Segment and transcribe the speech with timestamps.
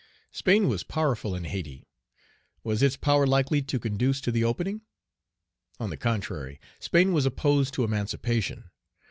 [0.31, 1.87] Spain was powerful in Hayti;
[2.63, 4.81] was its power likely to conduce to the opening?
[5.79, 8.71] On the contrary, Spain was opposed to emancipation.